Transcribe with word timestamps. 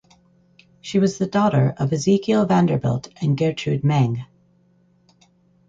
She 0.81 0.97
was 0.97 1.19
the 1.19 1.27
daughter 1.27 1.75
of 1.77 1.93
Ezekiel 1.93 2.47
Vanderbilt 2.47 3.09
and 3.21 3.37
Gertrude 3.37 3.83
Meng. 3.83 4.25